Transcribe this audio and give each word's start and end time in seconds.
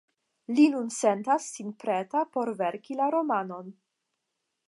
Li 0.53 0.63
nun 0.75 0.87
sentas 0.95 1.49
sin 1.57 1.69
preta 1.83 2.25
por 2.37 2.51
verki 2.63 2.99
la 3.01 3.13
romanon. 3.17 3.73